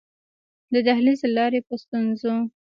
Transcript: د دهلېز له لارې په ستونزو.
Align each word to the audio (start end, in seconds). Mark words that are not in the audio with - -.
د 0.73 0.75
دهلېز 0.87 1.19
له 1.23 1.29
لارې 1.37 1.59
په 1.67 1.75
ستونزو. 1.83 2.35